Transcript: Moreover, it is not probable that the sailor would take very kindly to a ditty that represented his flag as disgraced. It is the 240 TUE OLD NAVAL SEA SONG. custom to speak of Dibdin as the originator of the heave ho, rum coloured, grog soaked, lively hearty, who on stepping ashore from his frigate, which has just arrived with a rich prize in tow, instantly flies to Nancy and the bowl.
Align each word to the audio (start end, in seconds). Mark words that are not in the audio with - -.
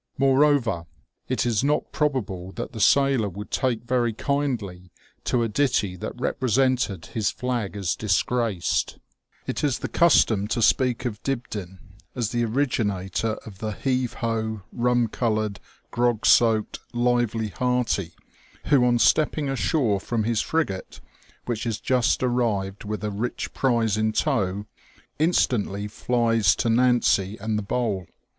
Moreover, 0.17 0.87
it 1.29 1.45
is 1.45 1.63
not 1.63 1.91
probable 1.91 2.51
that 2.53 2.71
the 2.71 2.79
sailor 2.79 3.29
would 3.29 3.51
take 3.51 3.83
very 3.83 4.13
kindly 4.13 4.89
to 5.25 5.43
a 5.43 5.47
ditty 5.47 5.95
that 5.95 6.19
represented 6.19 7.05
his 7.13 7.29
flag 7.29 7.75
as 7.75 7.95
disgraced. 7.95 8.97
It 9.45 9.63
is 9.63 9.77
the 9.77 9.87
240 9.87 10.25
TUE 10.25 10.33
OLD 10.33 10.37
NAVAL 10.39 10.49
SEA 10.49 10.57
SONG. 10.57 10.57
custom 10.57 10.59
to 10.59 10.67
speak 10.99 11.05
of 11.05 11.21
Dibdin 11.23 11.79
as 12.15 12.31
the 12.31 12.43
originator 12.43 13.33
of 13.45 13.59
the 13.59 13.73
heave 13.73 14.13
ho, 14.13 14.63
rum 14.73 15.07
coloured, 15.07 15.59
grog 15.91 16.25
soaked, 16.25 16.79
lively 16.95 17.49
hearty, 17.49 18.15
who 18.69 18.83
on 18.83 18.97
stepping 18.97 19.49
ashore 19.49 19.99
from 19.99 20.23
his 20.23 20.41
frigate, 20.41 20.99
which 21.45 21.65
has 21.65 21.79
just 21.79 22.23
arrived 22.23 22.83
with 22.85 23.03
a 23.03 23.11
rich 23.11 23.53
prize 23.53 23.97
in 23.97 24.13
tow, 24.13 24.65
instantly 25.19 25.87
flies 25.87 26.55
to 26.55 26.71
Nancy 26.71 27.37
and 27.37 27.55
the 27.55 27.61
bowl. 27.61 28.07